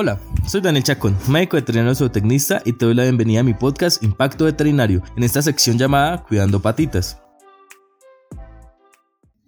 Hola, 0.00 0.20
soy 0.46 0.60
Daniel 0.60 0.84
Chacón, 0.84 1.16
médico 1.28 1.56
veterinario 1.56 1.92
zootecnista 1.92 2.62
y 2.64 2.72
te 2.72 2.84
doy 2.84 2.94
la 2.94 3.02
bienvenida 3.02 3.40
a 3.40 3.42
mi 3.42 3.52
podcast 3.52 4.00
Impacto 4.04 4.44
Veterinario, 4.44 5.02
en 5.16 5.24
esta 5.24 5.42
sección 5.42 5.76
llamada 5.76 6.22
Cuidando 6.22 6.62
Patitas. 6.62 7.20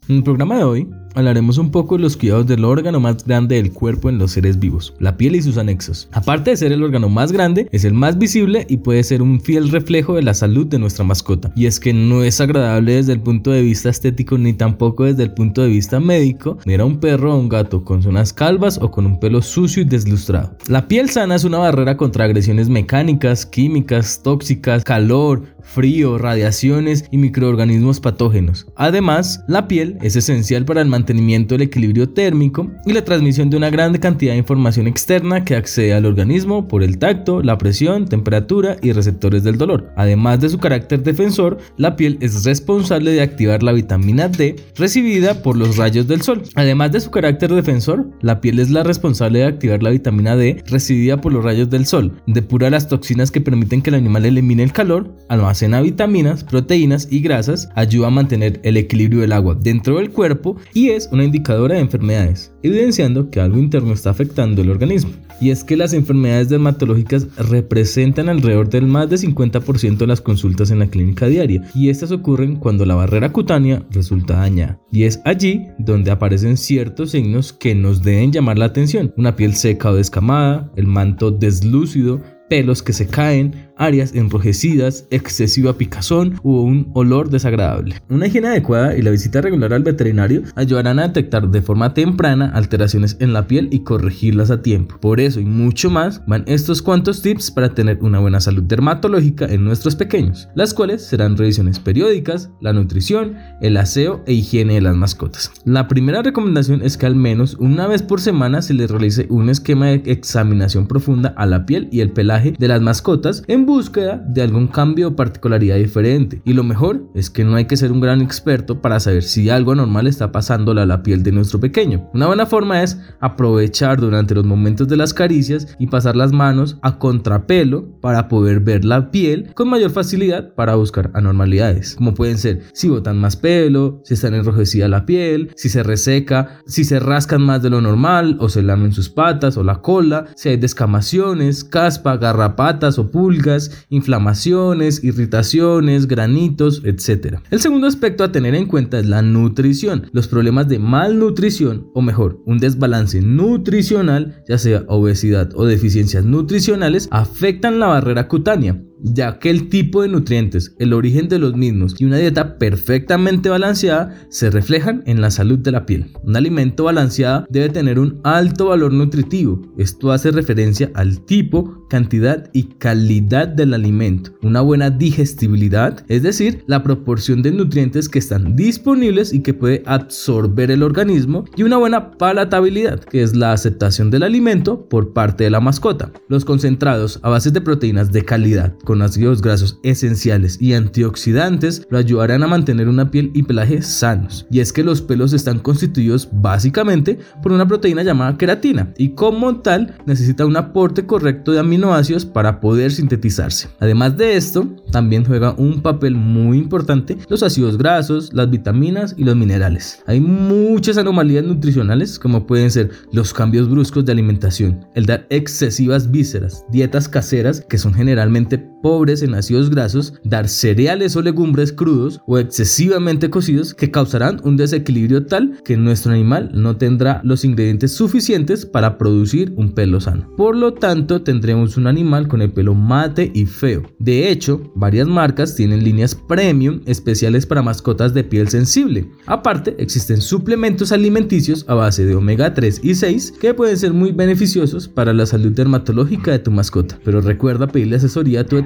En 0.08 0.16
el 0.16 0.22
programa 0.24 0.56
de 0.56 0.64
hoy 0.64 0.90
hablaremos 1.14 1.58
un 1.58 1.70
poco 1.70 1.96
de 1.96 2.02
los 2.02 2.16
cuidados 2.16 2.46
del 2.46 2.64
órgano 2.64 3.00
más 3.00 3.24
grande 3.24 3.56
del 3.56 3.72
cuerpo 3.72 4.08
en 4.08 4.18
los 4.18 4.32
seres 4.32 4.58
vivos, 4.58 4.94
la 4.98 5.16
piel 5.16 5.36
y 5.36 5.42
sus 5.42 5.58
anexos. 5.58 6.08
Aparte 6.12 6.50
de 6.50 6.56
ser 6.56 6.72
el 6.72 6.82
órgano 6.82 7.08
más 7.08 7.32
grande, 7.32 7.68
es 7.72 7.84
el 7.84 7.94
más 7.94 8.18
visible 8.18 8.66
y 8.68 8.78
puede 8.78 9.02
ser 9.02 9.22
un 9.22 9.40
fiel 9.40 9.70
reflejo 9.70 10.14
de 10.14 10.22
la 10.22 10.34
salud 10.34 10.66
de 10.66 10.78
nuestra 10.78 11.04
mascota. 11.04 11.52
Y 11.56 11.66
es 11.66 11.80
que 11.80 11.92
no 11.92 12.22
es 12.22 12.40
agradable 12.40 12.94
desde 12.94 13.12
el 13.12 13.20
punto 13.20 13.50
de 13.50 13.62
vista 13.62 13.90
estético 13.90 14.38
ni 14.38 14.52
tampoco 14.52 15.04
desde 15.04 15.24
el 15.24 15.32
punto 15.32 15.62
de 15.62 15.68
vista 15.68 16.00
médico 16.00 16.58
mirar 16.64 16.82
a 16.82 16.86
un 16.86 17.00
perro 17.00 17.34
o 17.34 17.38
un 17.38 17.48
gato 17.48 17.84
con 17.84 18.02
zonas 18.02 18.32
calvas 18.32 18.78
o 18.80 18.90
con 18.90 19.06
un 19.06 19.20
pelo 19.20 19.42
sucio 19.42 19.82
y 19.82 19.86
deslustrado. 19.86 20.56
La 20.68 20.88
piel 20.88 21.10
sana 21.10 21.34
es 21.34 21.44
una 21.44 21.58
barrera 21.58 21.96
contra 21.96 22.24
agresiones 22.24 22.68
mecánicas, 22.68 23.46
químicas, 23.46 24.22
tóxicas, 24.22 24.84
calor, 24.84 25.44
frío, 25.62 26.18
radiaciones 26.18 27.04
y 27.10 27.18
microorganismos 27.18 28.00
patógenos. 28.00 28.66
Además, 28.76 29.44
la 29.46 29.68
piel 29.68 29.98
es 30.02 30.16
esencial 30.16 30.64
para 30.64 30.80
el 30.80 30.88
mantenimiento 31.00 31.54
del 31.54 31.62
equilibrio 31.62 32.10
térmico 32.10 32.70
y 32.84 32.92
la 32.92 33.04
transmisión 33.04 33.48
de 33.48 33.56
una 33.56 33.70
gran 33.70 33.96
cantidad 33.98 34.32
de 34.32 34.38
información 34.38 34.86
externa 34.86 35.44
que 35.44 35.56
accede 35.56 35.94
al 35.94 36.04
organismo 36.04 36.68
por 36.68 36.82
el 36.82 36.98
tacto, 36.98 37.42
la 37.42 37.56
presión, 37.56 38.06
temperatura 38.06 38.76
y 38.82 38.92
receptores 38.92 39.42
del 39.42 39.56
dolor. 39.56 39.90
Además 39.96 40.40
de 40.40 40.50
su 40.50 40.58
carácter 40.58 41.02
defensor, 41.02 41.58
la 41.78 41.96
piel 41.96 42.18
es 42.20 42.44
responsable 42.44 43.12
de 43.12 43.22
activar 43.22 43.62
la 43.62 43.72
vitamina 43.72 44.28
D 44.28 44.56
recibida 44.76 45.42
por 45.42 45.56
los 45.56 45.78
rayos 45.78 46.06
del 46.06 46.20
sol. 46.20 46.42
Además 46.54 46.92
de 46.92 47.00
su 47.00 47.10
carácter 47.10 47.54
defensor, 47.54 48.06
la 48.20 48.40
piel 48.40 48.58
es 48.58 48.70
la 48.70 48.82
responsable 48.82 49.38
de 49.38 49.46
activar 49.46 49.82
la 49.82 49.90
vitamina 49.90 50.36
D 50.36 50.62
recibida 50.66 51.20
por 51.20 51.32
los 51.32 51.44
rayos 51.44 51.70
del 51.70 51.86
sol, 51.86 52.12
depura 52.26 52.68
las 52.68 52.88
toxinas 52.88 53.30
que 53.30 53.40
permiten 53.40 53.80
que 53.80 53.90
el 53.90 53.96
animal 53.96 54.26
elimine 54.26 54.62
el 54.62 54.72
calor, 54.72 55.10
almacena 55.28 55.80
vitaminas, 55.80 56.44
proteínas 56.44 57.08
y 57.10 57.20
grasas, 57.20 57.68
ayuda 57.74 58.08
a 58.08 58.10
mantener 58.10 58.60
el 58.64 58.76
equilibrio 58.76 59.22
del 59.22 59.32
agua 59.32 59.56
dentro 59.58 59.96
del 59.96 60.10
cuerpo 60.10 60.56
y 60.74 60.89
es 60.96 61.08
una 61.12 61.24
indicadora 61.24 61.74
de 61.74 61.80
enfermedades, 61.80 62.52
evidenciando 62.62 63.30
que 63.30 63.40
algo 63.40 63.58
interno 63.58 63.92
está 63.92 64.10
afectando 64.10 64.62
el 64.62 64.70
organismo. 64.70 65.12
Y 65.40 65.50
es 65.50 65.64
que 65.64 65.76
las 65.76 65.94
enfermedades 65.94 66.50
dermatológicas 66.50 67.26
representan 67.36 68.28
alrededor 68.28 68.68
del 68.68 68.86
más 68.86 69.08
de 69.08 69.16
50% 69.16 69.96
de 69.96 70.06
las 70.06 70.20
consultas 70.20 70.70
en 70.70 70.80
la 70.80 70.88
clínica 70.88 71.26
diaria, 71.26 71.62
y 71.74 71.88
estas 71.88 72.12
ocurren 72.12 72.56
cuando 72.56 72.84
la 72.84 72.94
barrera 72.94 73.32
cutánea 73.32 73.82
resulta 73.90 74.34
dañada. 74.34 74.78
Y 74.92 75.04
es 75.04 75.20
allí 75.24 75.66
donde 75.78 76.10
aparecen 76.10 76.56
ciertos 76.56 77.12
signos 77.12 77.52
que 77.52 77.74
nos 77.74 78.02
deben 78.02 78.32
llamar 78.32 78.58
la 78.58 78.66
atención. 78.66 79.14
Una 79.16 79.36
piel 79.36 79.54
seca 79.54 79.90
o 79.90 79.94
descamada, 79.94 80.70
el 80.76 80.86
manto 80.86 81.30
deslúcido, 81.30 82.20
pelos 82.50 82.82
que 82.82 82.92
se 82.92 83.06
caen, 83.06 83.69
áreas 83.80 84.14
enrojecidas, 84.14 85.06
excesiva 85.10 85.76
picazón 85.76 86.38
o 86.44 86.62
un 86.62 86.90
olor 86.94 87.30
desagradable. 87.30 87.96
Una 88.08 88.26
higiene 88.26 88.48
adecuada 88.48 88.96
y 88.96 89.02
la 89.02 89.10
visita 89.10 89.40
regular 89.40 89.72
al 89.72 89.82
veterinario 89.82 90.42
ayudarán 90.54 90.98
a 90.98 91.08
detectar 91.08 91.48
de 91.48 91.62
forma 91.62 91.94
temprana 91.94 92.52
alteraciones 92.54 93.16
en 93.20 93.32
la 93.32 93.46
piel 93.46 93.68
y 93.72 93.80
corregirlas 93.80 94.50
a 94.50 94.62
tiempo. 94.62 94.98
Por 95.00 95.18
eso 95.18 95.40
y 95.40 95.44
mucho 95.44 95.90
más 95.90 96.22
van 96.26 96.44
estos 96.46 96.82
cuantos 96.82 97.22
tips 97.22 97.50
para 97.50 97.70
tener 97.70 97.98
una 98.02 98.18
buena 98.18 98.40
salud 98.40 98.62
dermatológica 98.62 99.46
en 99.46 99.64
nuestros 99.64 99.96
pequeños, 99.96 100.48
las 100.54 100.74
cuales 100.74 101.02
serán 101.06 101.36
revisiones 101.36 101.78
periódicas, 101.78 102.50
la 102.60 102.72
nutrición, 102.74 103.36
el 103.62 103.76
aseo 103.78 104.22
e 104.26 104.34
higiene 104.34 104.74
de 104.74 104.80
las 104.82 104.96
mascotas. 104.96 105.50
La 105.64 105.88
primera 105.88 106.22
recomendación 106.22 106.82
es 106.82 106.98
que 106.98 107.06
al 107.06 107.16
menos 107.16 107.56
una 107.58 107.86
vez 107.86 108.02
por 108.02 108.20
semana 108.20 108.60
se 108.60 108.74
les 108.74 108.90
realice 108.90 109.26
un 109.30 109.48
esquema 109.48 109.86
de 109.86 110.02
examinación 110.06 110.86
profunda 110.86 111.32
a 111.36 111.46
la 111.46 111.64
piel 111.64 111.88
y 111.90 112.00
el 112.00 112.12
pelaje 112.12 112.54
de 112.58 112.68
las 112.68 112.82
mascotas 112.82 113.42
en 113.48 113.64
búsqueda 113.70 114.22
de 114.26 114.42
algún 114.42 114.66
cambio 114.66 115.08
o 115.08 115.16
particularidad 115.16 115.76
diferente. 115.76 116.42
Y 116.44 116.52
lo 116.52 116.64
mejor 116.64 117.08
es 117.14 117.30
que 117.30 117.44
no 117.44 117.54
hay 117.54 117.66
que 117.66 117.76
ser 117.76 117.92
un 117.92 118.00
gran 118.00 118.20
experto 118.20 118.82
para 118.82 119.00
saber 119.00 119.22
si 119.22 119.48
algo 119.48 119.72
anormal 119.72 120.06
está 120.06 120.32
pasándole 120.32 120.80
a 120.80 120.86
la 120.86 121.02
piel 121.02 121.22
de 121.22 121.32
nuestro 121.32 121.60
pequeño. 121.60 122.10
Una 122.12 122.26
buena 122.26 122.46
forma 122.46 122.82
es 122.82 122.98
aprovechar 123.20 124.00
durante 124.00 124.34
los 124.34 124.44
momentos 124.44 124.88
de 124.88 124.96
las 124.96 125.14
caricias 125.14 125.76
y 125.78 125.86
pasar 125.86 126.16
las 126.16 126.32
manos 126.32 126.78
a 126.82 126.98
contrapelo 126.98 127.88
para 128.00 128.28
poder 128.28 128.60
ver 128.60 128.84
la 128.84 129.10
piel 129.10 129.52
con 129.54 129.68
mayor 129.68 129.90
facilidad 129.90 130.54
para 130.54 130.74
buscar 130.74 131.10
anormalidades, 131.14 131.94
como 131.94 132.14
pueden 132.14 132.38
ser 132.38 132.62
si 132.72 132.88
botan 132.88 133.18
más 133.18 133.36
pelo, 133.36 134.00
si 134.04 134.14
está 134.14 134.28
enrojecida 134.28 134.88
la 134.88 135.06
piel, 135.06 135.52
si 135.56 135.68
se 135.68 135.82
reseca, 135.82 136.60
si 136.66 136.84
se 136.84 136.98
rascan 136.98 137.42
más 137.42 137.62
de 137.62 137.70
lo 137.70 137.80
normal 137.80 138.36
o 138.40 138.48
se 138.48 138.62
lamen 138.62 138.92
sus 138.92 139.08
patas 139.08 139.56
o 139.56 139.62
la 139.62 139.80
cola, 139.82 140.26
si 140.34 140.48
hay 140.48 140.56
descamaciones, 140.56 141.64
caspa, 141.64 142.16
garrapatas 142.16 142.98
o 142.98 143.10
pulgas, 143.10 143.59
inflamaciones, 143.88 145.04
irritaciones, 145.04 146.06
granitos, 146.06 146.82
etc. 146.84 147.38
El 147.50 147.60
segundo 147.60 147.86
aspecto 147.86 148.24
a 148.24 148.32
tener 148.32 148.54
en 148.54 148.66
cuenta 148.66 148.98
es 148.98 149.06
la 149.06 149.22
nutrición. 149.22 150.08
Los 150.12 150.28
problemas 150.28 150.68
de 150.68 150.78
malnutrición, 150.78 151.90
o 151.94 152.02
mejor, 152.02 152.40
un 152.46 152.58
desbalance 152.58 153.20
nutricional, 153.20 154.42
ya 154.48 154.58
sea 154.58 154.84
obesidad 154.88 155.50
o 155.54 155.66
deficiencias 155.66 156.24
nutricionales, 156.24 157.08
afectan 157.10 157.78
la 157.80 157.88
barrera 157.88 158.28
cutánea 158.28 158.80
ya 159.02 159.38
que 159.38 159.50
el 159.50 159.68
tipo 159.68 160.02
de 160.02 160.08
nutrientes, 160.08 160.74
el 160.78 160.92
origen 160.92 161.28
de 161.28 161.38
los 161.38 161.54
mismos 161.54 161.94
y 161.98 162.04
una 162.04 162.18
dieta 162.18 162.58
perfectamente 162.58 163.48
balanceada 163.48 164.14
se 164.28 164.50
reflejan 164.50 165.02
en 165.06 165.20
la 165.20 165.30
salud 165.30 165.58
de 165.58 165.72
la 165.72 165.86
piel. 165.86 166.12
Un 166.22 166.36
alimento 166.36 166.84
balanceado 166.84 167.46
debe 167.50 167.68
tener 167.68 167.98
un 167.98 168.20
alto 168.24 168.66
valor 168.66 168.92
nutritivo. 168.92 169.60
Esto 169.78 170.12
hace 170.12 170.30
referencia 170.30 170.90
al 170.94 171.20
tipo, 171.20 171.86
cantidad 171.88 172.50
y 172.52 172.64
calidad 172.64 173.48
del 173.48 173.74
alimento. 173.74 174.32
Una 174.42 174.60
buena 174.60 174.90
digestibilidad, 174.90 176.04
es 176.08 176.22
decir, 176.22 176.64
la 176.66 176.82
proporción 176.82 177.42
de 177.42 177.52
nutrientes 177.52 178.08
que 178.08 178.18
están 178.18 178.56
disponibles 178.56 179.32
y 179.32 179.40
que 179.40 179.54
puede 179.54 179.82
absorber 179.86 180.70
el 180.70 180.82
organismo 180.82 181.44
y 181.56 181.62
una 181.62 181.76
buena 181.76 182.12
palatabilidad, 182.12 183.00
que 183.00 183.22
es 183.22 183.34
la 183.36 183.52
aceptación 183.52 184.10
del 184.10 184.22
alimento 184.22 184.88
por 184.88 185.12
parte 185.12 185.44
de 185.44 185.50
la 185.50 185.60
mascota. 185.60 186.12
Los 186.28 186.44
concentrados 186.44 187.18
a 187.22 187.28
base 187.28 187.50
de 187.50 187.60
proteínas 187.60 188.12
de 188.12 188.24
calidad 188.24 188.74
con 188.90 189.02
ácidos 189.02 189.40
grasos 189.40 189.78
esenciales 189.84 190.60
y 190.60 190.72
antioxidantes 190.72 191.86
lo 191.90 191.98
ayudarán 191.98 192.42
a 192.42 192.48
mantener 192.48 192.88
una 192.88 193.08
piel 193.12 193.30
y 193.34 193.44
pelaje 193.44 193.82
sanos. 193.82 194.48
Y 194.50 194.58
es 194.58 194.72
que 194.72 194.82
los 194.82 195.00
pelos 195.00 195.32
están 195.32 195.60
constituidos 195.60 196.28
básicamente 196.32 197.20
por 197.40 197.52
una 197.52 197.68
proteína 197.68 198.02
llamada 198.02 198.36
queratina 198.36 198.92
y 198.98 199.10
como 199.10 199.60
tal 199.60 199.94
necesita 200.06 200.44
un 200.44 200.56
aporte 200.56 201.06
correcto 201.06 201.52
de 201.52 201.60
aminoácidos 201.60 202.26
para 202.26 202.58
poder 202.58 202.90
sintetizarse. 202.90 203.68
Además 203.78 204.16
de 204.16 204.36
esto, 204.36 204.66
también 204.90 205.24
juega 205.24 205.54
un 205.56 205.82
papel 205.82 206.16
muy 206.16 206.58
importante 206.58 207.16
los 207.28 207.44
ácidos 207.44 207.78
grasos, 207.78 208.32
las 208.32 208.50
vitaminas 208.50 209.14
y 209.16 209.22
los 209.22 209.36
minerales. 209.36 210.02
Hay 210.08 210.18
muchas 210.18 210.98
anomalías 210.98 211.44
nutricionales 211.44 212.18
como 212.18 212.44
pueden 212.44 212.72
ser 212.72 212.90
los 213.12 213.32
cambios 213.32 213.70
bruscos 213.70 214.04
de 214.04 214.10
alimentación, 214.10 214.84
el 214.96 215.06
dar 215.06 215.28
excesivas 215.30 216.10
vísceras, 216.10 216.64
dietas 216.72 217.08
caseras 217.08 217.64
que 217.68 217.78
son 217.78 217.94
generalmente 217.94 218.58
pobres 218.82 219.22
en 219.22 219.34
ácidos 219.34 219.70
grasos, 219.70 220.14
dar 220.24 220.48
cereales 220.48 221.16
o 221.16 221.22
legumbres 221.22 221.72
crudos 221.72 222.20
o 222.26 222.38
excesivamente 222.38 223.30
cocidos 223.30 223.74
que 223.74 223.90
causarán 223.90 224.40
un 224.44 224.56
desequilibrio 224.56 225.26
tal 225.26 225.60
que 225.64 225.76
nuestro 225.76 226.12
animal 226.12 226.50
no 226.54 226.76
tendrá 226.76 227.20
los 227.24 227.44
ingredientes 227.44 227.92
suficientes 227.92 228.66
para 228.66 228.98
producir 228.98 229.52
un 229.56 229.72
pelo 229.72 230.00
sano. 230.00 230.28
Por 230.36 230.56
lo 230.56 230.74
tanto, 230.74 231.22
tendremos 231.22 231.76
un 231.76 231.86
animal 231.86 232.28
con 232.28 232.42
el 232.42 232.52
pelo 232.52 232.74
mate 232.74 233.30
y 233.34 233.46
feo. 233.46 233.82
De 233.98 234.30
hecho, 234.30 234.72
varias 234.74 235.08
marcas 235.08 235.54
tienen 235.54 235.84
líneas 235.84 236.14
premium 236.14 236.80
especiales 236.86 237.46
para 237.46 237.62
mascotas 237.62 238.14
de 238.14 238.24
piel 238.24 238.48
sensible. 238.48 239.10
Aparte, 239.26 239.74
existen 239.78 240.20
suplementos 240.20 240.92
alimenticios 240.92 241.64
a 241.68 241.74
base 241.74 242.04
de 242.04 242.14
omega 242.14 242.54
3 242.54 242.80
y 242.82 242.94
6 242.94 243.34
que 243.40 243.54
pueden 243.54 243.76
ser 243.76 243.92
muy 243.92 244.12
beneficiosos 244.12 244.88
para 244.88 245.12
la 245.12 245.26
salud 245.26 245.52
dermatológica 245.52 246.32
de 246.32 246.38
tu 246.38 246.50
mascota. 246.50 246.98
Pero 247.04 247.20
recuerda 247.20 247.66
pedirle 247.66 247.96
asesoría 247.96 248.40
a 248.40 248.46
tu 248.46 248.56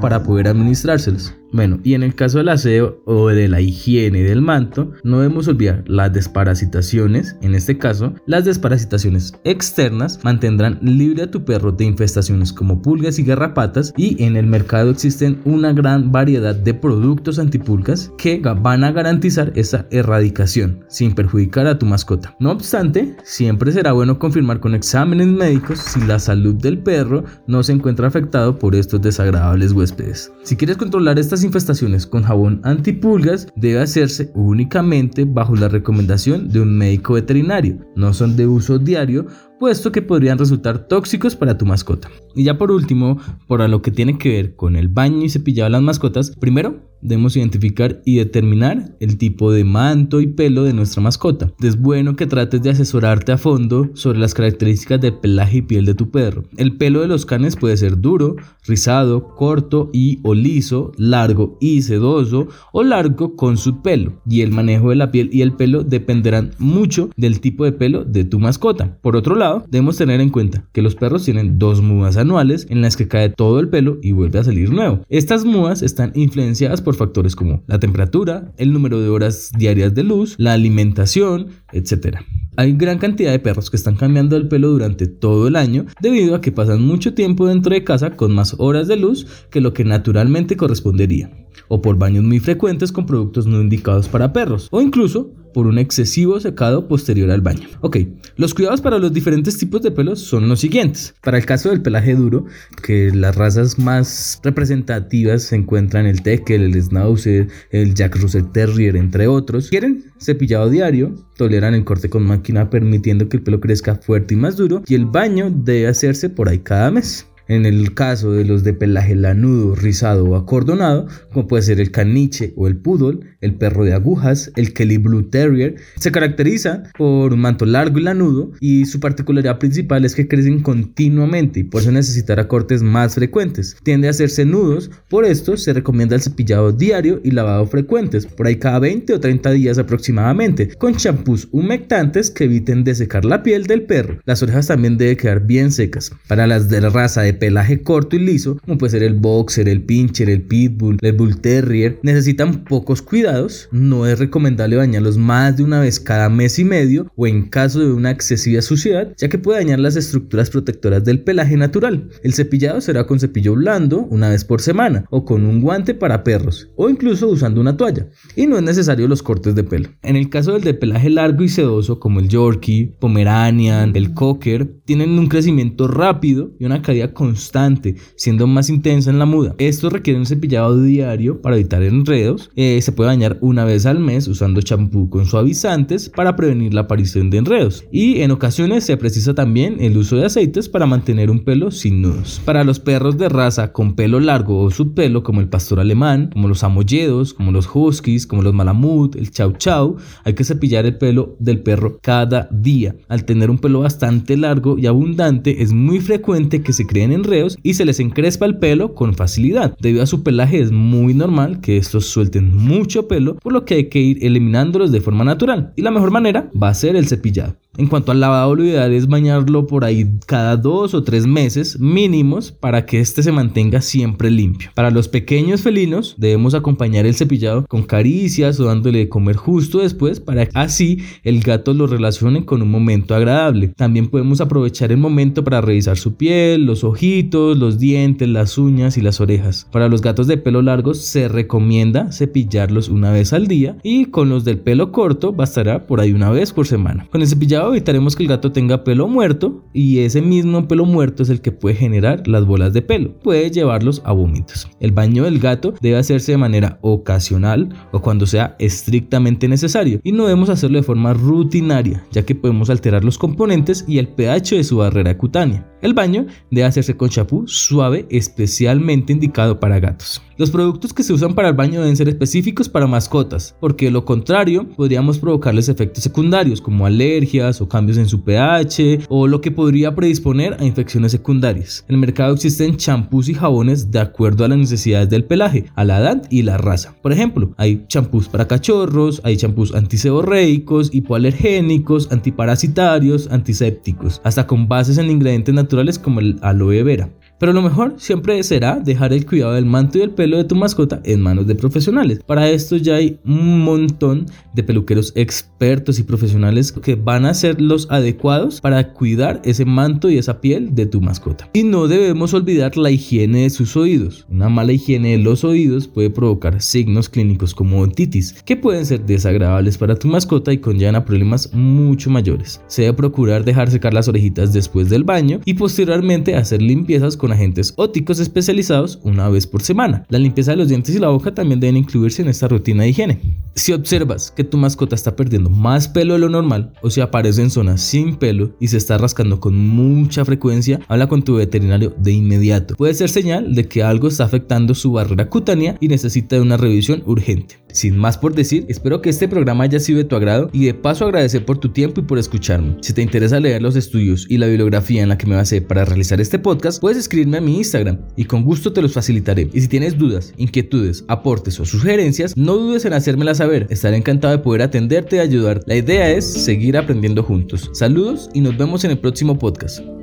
para 0.00 0.22
poder 0.22 0.48
administrárselos. 0.48 1.34
Bueno, 1.50 1.80
y 1.82 1.94
en 1.94 2.02
el 2.02 2.14
caso 2.14 2.38
del 2.38 2.50
aseo 2.50 3.00
o 3.06 3.28
de 3.28 3.48
la 3.48 3.62
higiene 3.62 4.22
del 4.22 4.42
manto, 4.42 4.92
no 5.02 5.20
debemos 5.20 5.48
olvidar 5.48 5.82
las 5.86 6.12
desparasitaciones. 6.12 7.36
En 7.40 7.54
este 7.54 7.78
caso, 7.78 8.12
las 8.26 8.44
desparasitaciones 8.44 9.32
externas 9.44 10.20
mantendrán 10.22 10.78
libre 10.82 11.22
a 11.22 11.30
tu 11.30 11.46
perro 11.46 11.72
de 11.72 11.86
infestaciones 11.86 12.52
como 12.52 12.82
pulgas 12.82 13.18
y 13.18 13.22
garrapatas 13.22 13.94
y 13.96 14.22
en 14.22 14.36
el 14.36 14.46
mercado 14.46 14.90
existen 14.90 15.40
una 15.46 15.72
gran 15.72 16.12
variedad 16.12 16.54
de 16.54 16.74
productos 16.74 17.38
antipulgas 17.38 18.12
que 18.18 18.42
van 18.60 18.84
a 18.84 18.92
garantizar 18.92 19.50
esa 19.54 19.86
erradicación 19.90 20.84
sin 20.88 21.14
perjudicar 21.14 21.66
a 21.66 21.78
tu 21.78 21.86
mascota. 21.86 22.36
No 22.40 22.50
obstante, 22.50 23.16
siempre 23.24 23.72
será 23.72 23.92
bueno 23.92 24.18
confirmar 24.18 24.60
con 24.60 24.74
exámenes 24.74 25.28
médicos 25.28 25.78
si 25.78 26.00
la 26.00 26.18
salud 26.18 26.56
del 26.56 26.78
perro 26.78 27.24
no 27.46 27.62
se 27.62 27.72
encuentra 27.72 28.08
afectado 28.08 28.58
por 28.58 28.74
estos 28.74 29.00
desagradables 29.00 29.47
huéspedes. 29.56 30.32
Si 30.42 30.56
quieres 30.56 30.76
controlar 30.76 31.18
estas 31.18 31.44
infestaciones 31.44 32.06
con 32.06 32.22
jabón 32.22 32.60
antipulgas 32.64 33.48
debe 33.56 33.80
hacerse 33.80 34.30
únicamente 34.34 35.24
bajo 35.24 35.54
la 35.56 35.68
recomendación 35.68 36.48
de 36.48 36.60
un 36.60 36.76
médico 36.76 37.14
veterinario. 37.14 37.78
No 37.96 38.12
son 38.12 38.36
de 38.36 38.46
uso 38.46 38.78
diario 38.78 39.26
puesto 39.58 39.92
que 39.92 40.02
podrían 40.02 40.38
resultar 40.38 40.86
tóxicos 40.88 41.36
para 41.36 41.58
tu 41.58 41.66
mascota. 41.66 42.08
Y 42.34 42.44
ya 42.44 42.56
por 42.56 42.70
último, 42.70 43.18
por 43.46 43.68
lo 43.68 43.82
que 43.82 43.90
tiene 43.90 44.18
que 44.18 44.30
ver 44.30 44.56
con 44.56 44.76
el 44.76 44.88
baño 44.88 45.24
y 45.24 45.28
cepillado 45.28 45.66
de 45.66 45.72
las 45.72 45.82
mascotas, 45.82 46.30
primero 46.38 46.88
debemos 47.00 47.36
identificar 47.36 48.02
y 48.04 48.16
determinar 48.16 48.96
el 49.00 49.18
tipo 49.18 49.52
de 49.52 49.64
manto 49.64 50.20
y 50.20 50.26
pelo 50.26 50.64
de 50.64 50.72
nuestra 50.72 51.02
mascota. 51.02 51.52
Es 51.60 51.80
bueno 51.80 52.16
que 52.16 52.26
trates 52.26 52.62
de 52.62 52.70
asesorarte 52.70 53.32
a 53.32 53.38
fondo 53.38 53.90
sobre 53.94 54.18
las 54.18 54.34
características 54.34 55.00
del 55.00 55.14
pelaje 55.14 55.58
y 55.58 55.62
piel 55.62 55.84
de 55.84 55.94
tu 55.94 56.10
perro. 56.10 56.44
El 56.56 56.76
pelo 56.76 57.00
de 57.00 57.08
los 57.08 57.26
canes 57.26 57.56
puede 57.56 57.76
ser 57.76 58.00
duro, 58.00 58.36
rizado, 58.66 59.34
corto 59.36 59.90
y 59.92 60.18
o 60.24 60.34
liso, 60.34 60.92
largo 60.96 61.56
y 61.60 61.82
sedoso 61.82 62.48
o 62.72 62.82
largo 62.82 63.36
con 63.36 63.56
su 63.56 63.80
pelo. 63.82 64.14
Y 64.28 64.42
el 64.42 64.50
manejo 64.50 64.90
de 64.90 64.96
la 64.96 65.10
piel 65.10 65.30
y 65.32 65.42
el 65.42 65.52
pelo 65.52 65.84
dependerán 65.84 66.52
mucho 66.58 67.10
del 67.16 67.40
tipo 67.40 67.64
de 67.64 67.72
pelo 67.72 68.04
de 68.04 68.24
tu 68.24 68.38
mascota. 68.38 68.98
Por 69.02 69.16
otro 69.16 69.36
lado, 69.36 69.47
debemos 69.68 69.96
tener 69.96 70.20
en 70.20 70.30
cuenta 70.30 70.64
que 70.72 70.82
los 70.82 70.94
perros 70.94 71.24
tienen 71.24 71.58
dos 71.58 71.82
mudas 71.82 72.16
anuales 72.16 72.66
en 72.70 72.80
las 72.82 72.96
que 72.96 73.08
cae 73.08 73.30
todo 73.30 73.60
el 73.60 73.68
pelo 73.68 73.98
y 74.02 74.12
vuelve 74.12 74.38
a 74.38 74.44
salir 74.44 74.70
nuevo. 74.70 75.04
Estas 75.08 75.44
mudas 75.44 75.82
están 75.82 76.12
influenciadas 76.14 76.82
por 76.82 76.94
factores 76.94 77.36
como 77.36 77.62
la 77.66 77.78
temperatura, 77.78 78.52
el 78.56 78.72
número 78.72 79.00
de 79.00 79.08
horas 79.08 79.50
diarias 79.56 79.94
de 79.94 80.04
luz, 80.04 80.34
la 80.38 80.52
alimentación, 80.52 81.48
etc. 81.72 82.18
Hay 82.58 82.72
gran 82.72 82.98
cantidad 82.98 83.30
de 83.30 83.38
perros 83.38 83.70
que 83.70 83.76
están 83.76 83.94
cambiando 83.94 84.36
el 84.36 84.48
pelo 84.48 84.70
durante 84.70 85.06
todo 85.06 85.46
el 85.46 85.54
año 85.54 85.86
debido 86.00 86.34
a 86.34 86.40
que 86.40 86.50
pasan 86.50 86.82
mucho 86.82 87.14
tiempo 87.14 87.46
dentro 87.46 87.72
de 87.72 87.84
casa 87.84 88.16
con 88.16 88.34
más 88.34 88.56
horas 88.58 88.88
de 88.88 88.96
luz 88.96 89.28
que 89.48 89.60
lo 89.60 89.72
que 89.72 89.84
naturalmente 89.84 90.56
correspondería, 90.56 91.30
o 91.68 91.80
por 91.80 91.98
baños 91.98 92.24
muy 92.24 92.40
frecuentes 92.40 92.90
con 92.90 93.06
productos 93.06 93.46
no 93.46 93.60
indicados 93.60 94.08
para 94.08 94.32
perros, 94.32 94.66
o 94.72 94.80
incluso 94.80 95.32
por 95.54 95.66
un 95.66 95.78
excesivo 95.78 96.38
secado 96.40 96.88
posterior 96.88 97.30
al 97.30 97.40
baño. 97.40 97.68
Ok, 97.80 97.98
los 98.36 98.54
cuidados 98.54 98.80
para 98.80 98.98
los 98.98 99.12
diferentes 99.12 99.56
tipos 99.56 99.82
de 99.82 99.90
pelos 99.90 100.20
son 100.20 100.48
los 100.48 100.60
siguientes. 100.60 101.14
Para 101.22 101.38
el 101.38 101.46
caso 101.46 101.70
del 101.70 101.82
pelaje 101.82 102.14
duro, 102.14 102.46
que 102.82 103.12
las 103.14 103.34
razas 103.36 103.78
más 103.78 104.40
representativas 104.42 105.42
se 105.44 105.56
encuentran 105.56 106.06
el 106.06 106.22
Teckel, 106.22 106.62
el 106.62 106.82
Schnauzer, 106.82 107.48
el 107.70 107.94
Jack 107.94 108.16
Russell 108.16 108.50
Terrier, 108.52 108.96
entre 108.96 109.26
otros, 109.26 109.68
quieren 109.68 110.04
cepillado 110.20 110.70
diario, 110.70 111.14
toleran 111.36 111.74
el 111.74 111.84
corte 111.84 112.08
con 112.10 112.24
máquina 112.24 112.70
permitiendo 112.70 113.28
que 113.28 113.38
el 113.38 113.42
pelo 113.42 113.60
crezca 113.60 113.96
fuerte 113.96 114.34
y 114.34 114.36
más 114.36 114.56
duro 114.56 114.82
y 114.86 114.94
el 114.94 115.06
baño 115.06 115.50
debe 115.50 115.88
hacerse 115.88 116.28
por 116.30 116.48
ahí 116.48 116.58
cada 116.58 116.90
mes. 116.90 117.26
En 117.48 117.64
el 117.64 117.94
caso 117.94 118.32
de 118.32 118.44
los 118.44 118.62
de 118.62 118.74
pelaje 118.74 119.14
lanudo, 119.14 119.74
rizado 119.74 120.26
o 120.26 120.36
acordonado, 120.36 121.06
como 121.32 121.48
puede 121.48 121.62
ser 121.62 121.80
el 121.80 121.90
caniche 121.90 122.52
o 122.56 122.66
el 122.68 122.76
poodle, 122.76 123.20
el 123.40 123.54
perro 123.54 123.84
de 123.84 123.94
agujas, 123.94 124.50
el 124.56 124.72
Kelly 124.72 124.98
Blue 124.98 125.24
Terrier, 125.24 125.76
se 125.96 126.10
caracteriza 126.10 126.84
por 126.96 127.32
un 127.32 127.40
manto 127.40 127.66
largo 127.66 127.98
y 127.98 128.02
lanudo 128.02 128.52
y 128.60 128.86
su 128.86 129.00
particularidad 129.00 129.58
principal 129.58 130.04
es 130.04 130.14
que 130.14 130.28
crecen 130.28 130.60
continuamente 130.60 131.60
y 131.60 131.64
por 131.64 131.82
eso 131.82 131.92
necesitará 131.92 132.48
cortes 132.48 132.82
más 132.82 133.14
frecuentes. 133.14 133.76
Tiende 133.82 134.08
a 134.08 134.10
hacerse 134.10 134.44
nudos, 134.44 134.90
por 135.08 135.24
esto 135.24 135.56
se 135.56 135.72
recomienda 135.72 136.16
el 136.16 136.22
cepillado 136.22 136.72
diario 136.72 137.20
y 137.22 137.30
lavado 137.30 137.66
frecuentes, 137.66 138.26
por 138.26 138.46
ahí 138.46 138.56
cada 138.56 138.78
20 138.80 139.14
o 139.14 139.20
30 139.20 139.50
días 139.52 139.78
aproximadamente, 139.78 140.68
con 140.76 140.96
champús 140.96 141.48
humectantes 141.52 142.30
que 142.30 142.44
eviten 142.44 142.84
desecar 142.84 143.24
la 143.24 143.42
piel 143.42 143.64
del 143.64 143.82
perro. 143.82 144.18
Las 144.24 144.42
orejas 144.42 144.66
también 144.66 144.98
deben 144.98 145.16
quedar 145.16 145.46
bien 145.46 145.70
secas. 145.70 146.10
Para 146.26 146.46
las 146.46 146.68
de 146.68 146.80
la 146.80 146.90
raza 146.90 147.22
de 147.22 147.34
pelaje 147.34 147.82
corto 147.82 148.16
y 148.16 148.20
liso, 148.20 148.58
como 148.64 148.78
puede 148.78 148.92
ser 148.92 149.02
el 149.02 149.14
boxer, 149.14 149.68
el 149.68 149.82
pincher, 149.82 150.28
el 150.28 150.42
pitbull, 150.42 150.98
el 151.00 151.12
bull 151.12 151.40
terrier, 151.40 151.98
necesitan 152.02 152.64
pocos 152.64 153.02
cuidados. 153.02 153.27
No 153.70 154.06
es 154.06 154.18
recomendable 154.18 154.76
bañarlos 154.76 155.16
más 155.16 155.56
de 155.56 155.62
una 155.62 155.80
vez 155.80 156.00
cada 156.00 156.28
mes 156.28 156.58
y 156.58 156.64
medio 156.64 157.10
o 157.16 157.26
en 157.26 157.48
caso 157.48 157.78
de 157.78 157.92
una 157.92 158.10
excesiva 158.10 158.60
suciedad, 158.60 159.14
ya 159.16 159.28
que 159.28 159.38
puede 159.38 159.60
dañar 159.60 159.78
las 159.78 159.96
estructuras 159.96 160.50
protectoras 160.50 161.04
del 161.04 161.20
pelaje 161.20 161.56
natural. 161.56 162.08
El 162.22 162.34
cepillado 162.34 162.80
será 162.80 163.06
con 163.06 163.20
cepillo 163.20 163.54
blando 163.54 164.00
una 164.10 164.28
vez 164.30 164.44
por 164.44 164.60
semana 164.60 165.04
o 165.10 165.24
con 165.24 165.44
un 165.44 165.60
guante 165.60 165.94
para 165.94 166.24
perros 166.24 166.68
o 166.76 166.90
incluso 166.90 167.28
usando 167.28 167.60
una 167.60 167.76
toalla. 167.76 168.08
Y 168.34 168.46
no 168.46 168.56
es 168.56 168.62
necesario 168.62 169.06
los 169.06 169.22
cortes 169.22 169.54
de 169.54 169.64
pelo. 169.64 169.90
En 170.02 170.16
el 170.16 170.28
caso 170.28 170.54
del 170.54 170.62
de 170.62 170.74
pelaje 170.74 171.08
largo 171.08 171.44
y 171.44 171.48
sedoso 171.48 172.00
como 172.00 172.18
el 172.18 172.28
Yorkie, 172.28 172.96
Pomeranian, 172.98 173.94
el 173.94 174.12
Cocker, 174.12 174.66
tienen 174.84 175.18
un 175.18 175.28
crecimiento 175.28 175.86
rápido 175.86 176.50
y 176.58 176.64
una 176.64 176.82
caída 176.82 177.12
con 177.12 177.28
constante, 177.28 177.96
siendo 178.16 178.46
más 178.46 178.70
intensa 178.70 179.10
en 179.10 179.18
la 179.18 179.26
muda. 179.26 179.54
Esto 179.58 179.90
requiere 179.90 180.18
un 180.18 180.24
cepillado 180.24 180.82
diario 180.82 181.42
para 181.42 181.56
evitar 181.56 181.82
enredos. 181.82 182.50
Eh, 182.56 182.80
se 182.80 182.90
puede 182.90 183.08
bañar 183.08 183.17
una 183.40 183.64
vez 183.64 183.86
al 183.86 184.00
mes 184.00 184.28
usando 184.28 184.62
champú 184.62 185.10
con 185.10 185.26
suavizantes 185.26 186.08
para 186.08 186.36
prevenir 186.36 186.74
la 186.74 186.82
aparición 186.82 187.30
de 187.30 187.38
enredos. 187.38 187.84
Y 187.90 188.20
en 188.20 188.30
ocasiones 188.30 188.84
se 188.84 188.96
precisa 188.96 189.34
también 189.34 189.76
el 189.80 189.96
uso 189.96 190.16
de 190.16 190.26
aceites 190.26 190.68
para 190.68 190.86
mantener 190.86 191.30
un 191.30 191.40
pelo 191.40 191.70
sin 191.70 192.02
nudos. 192.02 192.40
Para 192.44 192.64
los 192.64 192.78
perros 192.78 193.18
de 193.18 193.28
raza 193.28 193.72
con 193.72 193.94
pelo 193.94 194.20
largo 194.20 194.60
o 194.60 194.70
subpelo, 194.70 195.22
como 195.22 195.40
el 195.40 195.48
pastor 195.48 195.80
alemán, 195.80 196.30
como 196.32 196.48
los 196.48 196.62
amolledos, 196.62 197.34
como 197.34 197.50
los 197.50 197.68
huskies, 197.72 198.26
como 198.26 198.42
los 198.42 198.54
malamut, 198.54 199.16
el 199.16 199.30
chau 199.30 199.52
chau, 199.52 199.96
hay 200.24 200.34
que 200.34 200.44
cepillar 200.44 200.86
el 200.86 200.96
pelo 200.96 201.36
del 201.38 201.60
perro 201.60 201.98
cada 202.02 202.48
día. 202.52 202.94
Al 203.08 203.24
tener 203.24 203.50
un 203.50 203.58
pelo 203.58 203.80
bastante 203.80 204.36
largo 204.36 204.78
y 204.78 204.86
abundante, 204.86 205.62
es 205.62 205.72
muy 205.72 206.00
frecuente 206.00 206.62
que 206.62 206.72
se 206.72 206.86
creen 206.86 207.12
enredos 207.12 207.58
y 207.62 207.74
se 207.74 207.84
les 207.84 208.00
encrespa 208.00 208.46
el 208.46 208.58
pelo 208.58 208.94
con 208.94 209.14
facilidad. 209.14 209.76
Debido 209.80 210.02
a 210.02 210.06
su 210.06 210.22
pelaje 210.22 210.60
es 210.60 210.70
muy 210.70 211.14
normal 211.14 211.60
que 211.60 211.76
estos 211.76 212.06
suelten 212.06 212.54
mucho 212.54 213.07
pelo, 213.08 213.36
por 213.36 213.52
lo 213.52 213.64
que 213.64 213.74
hay 213.74 213.88
que 213.88 213.98
ir 213.98 214.24
eliminándolos 214.24 214.92
de 214.92 215.00
forma 215.00 215.24
natural. 215.24 215.72
Y 215.76 215.82
la 215.82 215.90
mejor 215.90 216.10
manera 216.10 216.50
va 216.60 216.68
a 216.68 216.74
ser 216.74 216.96
el 216.96 217.08
cepillado. 217.08 217.56
En 217.78 217.86
cuanto 217.86 218.10
al 218.10 218.18
lavado, 218.18 218.56
lo 218.56 218.64
ideal 218.64 218.92
es 218.92 219.06
bañarlo 219.06 219.68
por 219.68 219.84
ahí 219.84 220.04
cada 220.26 220.56
dos 220.56 220.94
o 220.94 221.04
tres 221.04 221.28
meses 221.28 221.78
mínimos 221.78 222.50
para 222.50 222.84
que 222.84 222.98
este 222.98 223.22
se 223.22 223.30
mantenga 223.30 223.80
siempre 223.82 224.32
limpio. 224.32 224.70
Para 224.74 224.90
los 224.90 225.06
pequeños 225.06 225.62
felinos 225.62 226.16
debemos 226.18 226.54
acompañar 226.54 227.06
el 227.06 227.14
cepillado 227.14 227.64
con 227.68 227.84
caricias 227.84 228.58
o 228.58 228.64
dándole 228.64 228.98
de 228.98 229.08
comer 229.08 229.36
justo 229.36 229.78
después 229.78 230.18
para 230.18 230.46
que 230.46 230.58
así 230.58 230.98
el 231.22 231.40
gato 231.40 231.72
lo 231.72 231.86
relacione 231.86 232.44
con 232.44 232.62
un 232.62 232.70
momento 232.72 233.14
agradable. 233.14 233.68
También 233.76 234.08
podemos 234.08 234.40
aprovechar 234.40 234.90
el 234.90 234.98
momento 234.98 235.44
para 235.44 235.60
revisar 235.60 235.98
su 235.98 236.16
piel, 236.16 236.64
los 236.66 236.82
ojitos, 236.82 237.56
los 237.56 237.78
dientes, 237.78 238.28
las 238.28 238.58
uñas 238.58 238.98
y 238.98 239.02
las 239.02 239.20
orejas. 239.20 239.68
Para 239.70 239.88
los 239.88 240.02
gatos 240.02 240.26
de 240.26 240.36
pelo 240.36 240.62
largo 240.62 240.94
se 240.94 241.28
recomienda 241.28 242.10
cepillarlos 242.10 242.88
una 242.88 243.12
vez 243.12 243.32
al 243.32 243.46
día 243.46 243.76
y 243.84 244.06
con 244.06 244.30
los 244.30 244.44
del 244.44 244.58
pelo 244.58 244.90
corto 244.90 245.32
bastará 245.32 245.86
por 245.86 246.00
ahí 246.00 246.10
una 246.12 246.30
vez 246.30 246.52
por 246.52 246.66
semana. 246.66 247.06
Con 247.12 247.22
el 247.22 247.28
cepillado 247.28 247.67
evitaremos 247.70 248.16
que 248.16 248.22
el 248.24 248.28
gato 248.28 248.52
tenga 248.52 248.84
pelo 248.84 249.08
muerto 249.08 249.64
y 249.72 250.00
ese 250.00 250.22
mismo 250.22 250.68
pelo 250.68 250.84
muerto 250.84 251.22
es 251.22 251.30
el 251.30 251.40
que 251.40 251.52
puede 251.52 251.76
generar 251.76 252.26
las 252.26 252.44
bolas 252.44 252.72
de 252.72 252.82
pelo. 252.82 253.18
Puede 253.20 253.50
llevarlos 253.50 254.02
a 254.04 254.12
vómitos. 254.12 254.68
El 254.80 254.92
baño 254.92 255.24
del 255.24 255.38
gato 255.38 255.74
debe 255.80 255.98
hacerse 255.98 256.32
de 256.32 256.38
manera 256.38 256.78
ocasional 256.82 257.68
o 257.92 258.00
cuando 258.00 258.26
sea 258.26 258.56
estrictamente 258.58 259.48
necesario 259.48 260.00
y 260.02 260.12
no 260.12 260.24
debemos 260.24 260.48
hacerlo 260.48 260.78
de 260.78 260.84
forma 260.84 261.14
rutinaria 261.14 262.04
ya 262.10 262.22
que 262.22 262.34
podemos 262.34 262.70
alterar 262.70 263.04
los 263.04 263.18
componentes 263.18 263.84
y 263.86 263.98
el 263.98 264.08
pH 264.08 264.56
de 264.56 264.64
su 264.64 264.78
barrera 264.78 265.16
cutánea. 265.16 265.66
El 265.80 265.94
baño 265.94 266.26
debe 266.50 266.66
hacerse 266.66 266.96
con 266.96 267.08
champú 267.08 267.46
suave 267.46 268.06
especialmente 268.10 269.12
indicado 269.12 269.60
para 269.60 269.78
gatos. 269.78 270.20
Los 270.36 270.50
productos 270.52 270.92
que 270.92 271.02
se 271.02 271.12
usan 271.12 271.34
para 271.34 271.48
el 271.48 271.54
baño 271.54 271.80
deben 271.80 271.96
ser 271.96 272.08
específicos 272.08 272.68
para 272.68 272.86
mascotas, 272.86 273.56
porque 273.60 273.86
de 273.86 273.90
lo 273.90 274.04
contrario 274.04 274.68
podríamos 274.68 275.18
provocarles 275.18 275.68
efectos 275.68 276.04
secundarios 276.04 276.60
como 276.60 276.86
alergias 276.86 277.60
o 277.60 277.68
cambios 277.68 277.98
en 277.98 278.08
su 278.08 278.22
pH 278.22 279.06
o 279.08 279.26
lo 279.26 279.40
que 279.40 279.50
podría 279.50 279.96
predisponer 279.96 280.56
a 280.60 280.64
infecciones 280.64 281.10
secundarias. 281.10 281.84
En 281.88 281.96
el 281.96 282.00
mercado 282.00 282.34
existen 282.34 282.76
champús 282.76 283.28
y 283.28 283.34
jabones 283.34 283.90
de 283.90 283.98
acuerdo 283.98 284.44
a 284.44 284.48
las 284.48 284.58
necesidades 284.58 285.10
del 285.10 285.24
pelaje, 285.24 285.64
a 285.74 285.84
la 285.84 285.98
edad 285.98 286.22
y 286.30 286.42
la 286.42 286.56
raza. 286.56 286.94
Por 287.02 287.12
ejemplo, 287.12 287.52
hay 287.56 287.84
champús 287.88 288.28
para 288.28 288.46
cachorros, 288.46 289.20
hay 289.24 289.36
champús 289.36 289.74
antiseborreicos, 289.74 290.94
hipoalergénicos, 290.94 292.12
antiparasitarios, 292.12 293.28
antisépticos, 293.32 294.20
hasta 294.22 294.46
con 294.46 294.68
bases 294.68 294.98
en 294.98 295.10
ingredientes 295.10 295.52
naturales 295.52 295.67
como 295.98 296.20
el 296.20 296.38
aloe 296.42 296.82
vera. 296.82 297.08
Pero 297.38 297.52
lo 297.52 297.62
mejor 297.62 297.94
siempre 297.98 298.42
será 298.42 298.80
dejar 298.80 299.12
el 299.12 299.24
cuidado 299.24 299.52
del 299.54 299.64
manto 299.64 299.98
y 299.98 300.02
el 300.02 300.10
pelo 300.10 300.36
de 300.36 300.44
tu 300.44 300.56
mascota 300.56 301.00
en 301.04 301.20
manos 301.20 301.46
de 301.46 301.54
profesionales. 301.54 302.20
Para 302.26 302.50
esto 302.50 302.76
ya 302.76 302.96
hay 302.96 303.20
un 303.24 303.60
montón 303.60 304.26
de 304.54 304.64
peluqueros 304.64 305.12
expertos 305.14 305.98
y 305.98 306.02
profesionales 306.02 306.72
que 306.72 306.96
van 306.96 307.26
a 307.26 307.34
ser 307.34 307.60
los 307.60 307.88
adecuados 307.90 308.60
para 308.60 308.92
cuidar 308.92 309.40
ese 309.44 309.64
manto 309.64 310.10
y 310.10 310.18
esa 310.18 310.40
piel 310.40 310.74
de 310.74 310.86
tu 310.86 311.00
mascota. 311.00 311.48
Y 311.52 311.62
no 311.62 311.86
debemos 311.86 312.34
olvidar 312.34 312.76
la 312.76 312.90
higiene 312.90 313.42
de 313.42 313.50
sus 313.50 313.76
oídos. 313.76 314.26
Una 314.28 314.48
mala 314.48 314.72
higiene 314.72 315.12
de 315.12 315.18
los 315.18 315.44
oídos 315.44 315.86
puede 315.86 316.10
provocar 316.10 316.60
signos 316.60 317.08
clínicos 317.08 317.54
como 317.54 317.80
otitis, 317.80 318.42
que 318.44 318.56
pueden 318.56 318.84
ser 318.84 319.06
desagradables 319.06 319.78
para 319.78 319.96
tu 319.96 320.08
mascota 320.08 320.52
y 320.52 320.58
conllevan 320.58 320.96
a 320.96 321.04
problemas 321.04 321.52
mucho 321.54 322.10
mayores. 322.10 322.60
Se 322.66 322.82
debe 322.82 322.94
procurar 322.94 323.44
dejar 323.44 323.70
secar 323.70 323.94
las 323.94 324.08
orejitas 324.08 324.52
después 324.52 324.90
del 324.90 325.04
baño 325.04 325.40
y 325.44 325.54
posteriormente 325.54 326.34
hacer 326.34 326.60
limpiezas 326.60 327.16
con 327.16 327.27
agentes 327.32 327.72
óticos 327.76 328.20
especializados 328.20 328.98
una 329.02 329.28
vez 329.28 329.46
por 329.46 329.62
semana. 329.62 330.04
La 330.08 330.18
limpieza 330.18 330.52
de 330.52 330.58
los 330.58 330.68
dientes 330.68 330.94
y 330.94 330.98
la 330.98 331.08
boca 331.08 331.34
también 331.34 331.60
deben 331.60 331.76
incluirse 331.76 332.22
en 332.22 332.28
esta 332.28 332.48
rutina 332.48 332.82
de 332.82 332.90
higiene. 332.90 333.20
Si 333.54 333.72
observas 333.72 334.30
que 334.30 334.44
tu 334.44 334.56
mascota 334.56 334.94
está 334.94 335.16
perdiendo 335.16 335.50
más 335.50 335.88
pelo 335.88 336.14
de 336.14 336.20
lo 336.20 336.28
normal 336.28 336.72
o 336.80 336.90
si 336.90 337.00
aparece 337.00 337.42
en 337.42 337.50
zonas 337.50 337.80
sin 337.80 338.16
pelo 338.16 338.54
y 338.60 338.68
se 338.68 338.76
está 338.76 338.98
rascando 338.98 339.40
con 339.40 339.56
mucha 339.56 340.24
frecuencia, 340.24 340.80
habla 340.86 341.08
con 341.08 341.22
tu 341.22 341.34
veterinario 341.34 341.94
de 341.98 342.12
inmediato. 342.12 342.76
Puede 342.76 342.94
ser 342.94 343.08
señal 343.08 343.54
de 343.54 343.66
que 343.66 343.82
algo 343.82 344.08
está 344.08 344.24
afectando 344.24 344.74
su 344.74 344.92
barrera 344.92 345.28
cutánea 345.28 345.76
y 345.80 345.88
necesita 345.88 346.40
una 346.40 346.56
revisión 346.56 347.02
urgente. 347.06 347.56
Sin 347.72 347.98
más 347.98 348.16
por 348.16 348.34
decir, 348.34 348.64
espero 348.68 349.02
que 349.02 349.10
este 349.10 349.28
programa 349.28 349.64
haya 349.64 349.80
sido 349.80 349.98
de 349.98 350.04
tu 350.04 350.16
agrado 350.16 350.50
y 350.52 350.64
de 350.64 350.74
paso 350.74 351.04
agradecer 351.04 351.44
por 351.44 351.58
tu 351.58 351.70
tiempo 351.70 352.00
y 352.00 352.04
por 352.04 352.18
escucharme. 352.18 352.76
Si 352.80 352.92
te 352.92 353.02
interesa 353.02 353.40
leer 353.40 353.60
los 353.60 353.76
estudios 353.76 354.26
y 354.28 354.38
la 354.38 354.46
bibliografía 354.46 355.02
en 355.02 355.08
la 355.08 355.18
que 355.18 355.26
me 355.26 355.36
basé 355.36 355.60
para 355.60 355.84
realizar 355.84 356.20
este 356.20 356.38
podcast, 356.38 356.80
puedes 356.80 356.98
escribirme 357.18 357.38
a 357.38 357.40
mi 357.40 357.56
Instagram 357.56 357.98
y 358.16 358.24
con 358.24 358.44
gusto 358.44 358.72
te 358.72 358.82
los 358.82 358.92
facilitaré. 358.92 359.48
Y 359.52 359.60
si 359.60 359.68
tienes 359.68 359.98
dudas, 359.98 360.32
inquietudes, 360.36 361.04
aportes 361.08 361.58
o 361.58 361.64
sugerencias, 361.64 362.36
no 362.36 362.56
dudes 362.56 362.84
en 362.84 362.92
hacérmelas 362.92 363.38
saber. 363.38 363.66
Estaré 363.70 363.96
encantado 363.96 364.36
de 364.36 364.42
poder 364.42 364.62
atenderte 364.62 365.16
y 365.16 365.20
ayudar. 365.20 365.62
La 365.66 365.76
idea 365.76 366.10
es 366.10 366.24
seguir 366.24 366.76
aprendiendo 366.76 367.22
juntos. 367.22 367.70
Saludos 367.72 368.30
y 368.34 368.40
nos 368.40 368.56
vemos 368.56 368.84
en 368.84 368.92
el 368.92 368.98
próximo 368.98 369.38
podcast. 369.38 369.97